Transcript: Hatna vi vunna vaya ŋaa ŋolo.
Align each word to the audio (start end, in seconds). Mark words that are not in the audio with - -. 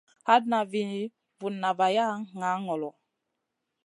Hatna 0.27 0.59
vi 0.71 0.83
vunna 1.39 1.69
vaya 1.79 2.07
ŋaa 2.39 2.57
ŋolo. 2.65 2.89